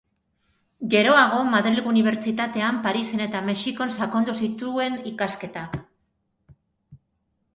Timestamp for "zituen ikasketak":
4.45-5.77